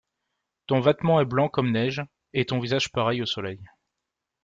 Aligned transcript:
Ton 0.65 0.79
vêtement 0.79 1.21
est 1.21 1.25
blanc 1.25 1.47
comme 1.47 1.69
neige, 1.71 2.01
et 2.33 2.45
ton 2.47 2.57
visage 2.59 2.91
pareil 2.91 3.21
au 3.21 3.27
soleil. 3.27 3.59